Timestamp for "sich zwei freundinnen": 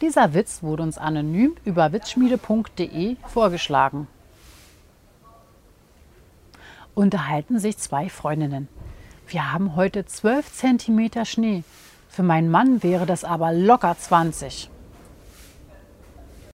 7.58-8.68